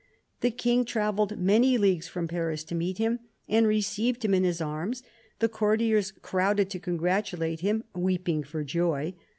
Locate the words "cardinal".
0.93-1.27